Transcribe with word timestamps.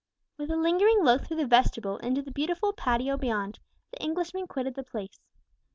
With 0.35 0.49
a 0.49 0.55
lingering 0.55 1.03
look 1.03 1.27
through 1.27 1.37
the 1.37 1.45
vestibule 1.45 1.97
into 1.97 2.23
the 2.23 2.31
beautiful 2.31 2.73
patio 2.73 3.17
beyond, 3.17 3.59
the 3.91 4.01
Englishman 4.01 4.47
quitted 4.47 4.73
the 4.73 4.81
place. 4.83 5.19